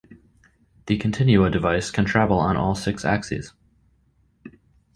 The 0.87 0.97
continua 0.97 1.51
device 1.51 1.91
can 1.91 2.05
travel 2.05 2.39
on 2.39 2.57
all 2.57 2.73
six 2.73 3.05
axes. 3.05 3.53